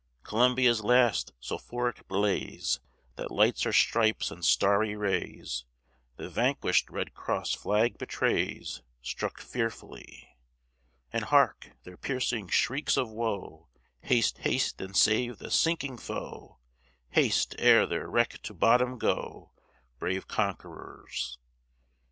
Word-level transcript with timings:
Columbia's 0.23 0.81
last 0.83 1.31
sulphuric 1.39 2.07
blaze, 2.07 2.79
That 3.17 3.29
lights 3.29 3.61
her 3.61 3.71
stripes 3.71 4.31
and 4.31 4.43
starry 4.43 4.95
rays, 4.95 5.63
The 6.15 6.27
vanquish'd 6.27 6.89
red 6.89 7.13
cross 7.13 7.53
flag 7.53 7.99
betrays, 7.99 8.81
Struck 9.03 9.39
fearfully. 9.39 10.39
And, 11.13 11.25
hark! 11.25 11.73
their 11.83 11.97
piercing 11.97 12.47
shrieks 12.49 12.97
of 12.97 13.11
wo! 13.11 13.67
Haste, 13.99 14.39
haste 14.39 14.81
and 14.81 14.97
save 14.97 15.37
the 15.37 15.51
sinking 15.51 15.99
foe: 15.99 16.57
Haste, 17.11 17.53
e'er 17.59 17.85
their 17.85 18.09
wreck 18.09 18.41
to 18.41 18.55
bottom 18.55 18.97
go, 18.97 19.51
Brave 19.99 20.27
conquerors. 20.27 21.37